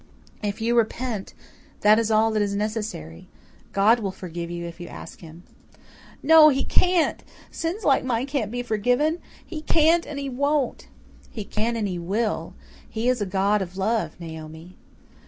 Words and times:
"If 0.41 0.61
you 0.61 0.75
repent, 0.75 1.35
that 1.81 1.99
is 1.99 2.09
all 2.09 2.31
that 2.31 2.41
is 2.41 2.55
necessary. 2.55 3.29
God 3.71 3.99
will 3.99 4.09
forgive 4.11 4.49
you 4.49 4.65
if 4.65 4.79
you 4.79 4.87
ask 4.87 5.19
Him." 5.21 5.43
"No, 6.23 6.49
He 6.49 6.63
can't! 6.63 7.23
Sins 7.51 7.83
like 7.83 8.03
mine 8.03 8.25
can't 8.25 8.49
be 8.49 8.63
forgiven. 8.63 9.19
He 9.45 9.61
can't 9.61 10.07
and 10.07 10.17
He 10.17 10.27
won't." 10.27 10.87
"He 11.29 11.43
can 11.43 11.75
and 11.75 11.87
He 11.87 11.99
will. 11.99 12.55
He 12.89 13.09
is 13.09 13.21
a 13.21 13.27
God 13.27 13.61
of 13.61 13.77
love, 13.77 14.19
Naomi." 14.19 14.75